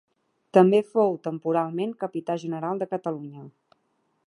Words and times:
També 0.57 0.79
fou 0.93 1.13
temporalment 1.27 1.93
Capità 2.05 2.39
general 2.47 2.83
de 2.83 2.91
Catalunya. 2.95 3.47